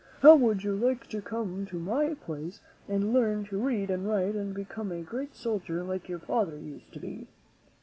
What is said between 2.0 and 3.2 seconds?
palace and